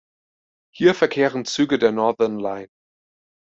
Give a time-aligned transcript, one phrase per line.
[0.73, 2.69] Hier verkehren Züge der Northern Line.